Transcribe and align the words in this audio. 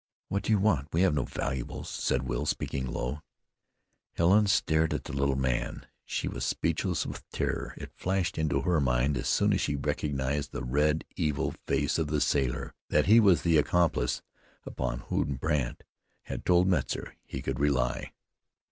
"What 0.29 0.41
do 0.41 0.51
you 0.51 0.57
want? 0.57 0.91
We 0.93 1.01
have 1.03 1.13
no 1.13 1.25
valuables," 1.25 1.87
said 1.87 2.23
Will, 2.23 2.47
speaking 2.47 2.87
low. 2.87 3.21
Helen 4.13 4.47
stared 4.47 4.95
at 4.95 5.03
the 5.03 5.13
little 5.13 5.35
man. 5.35 5.85
She 6.05 6.27
was 6.27 6.43
speechless 6.43 7.05
with 7.05 7.21
terror. 7.29 7.75
It 7.77 7.93
flashed 7.93 8.39
into 8.39 8.61
her 8.61 8.81
mind 8.81 9.15
as 9.15 9.27
soon 9.29 9.53
as 9.53 9.61
she 9.61 9.75
recognized 9.75 10.53
the 10.53 10.63
red, 10.63 11.05
evil 11.17 11.53
face 11.67 11.99
of 11.99 12.07
the 12.07 12.19
sailor, 12.19 12.73
that 12.89 13.05
he 13.05 13.19
was 13.19 13.43
the 13.43 13.57
accomplice 13.59 14.23
upon 14.65 15.01
whom 15.09 15.35
Brandt 15.35 15.83
had 16.23 16.47
told 16.47 16.67
Metzar 16.67 17.15
he 17.23 17.43
could 17.43 17.59
rely. 17.59 18.11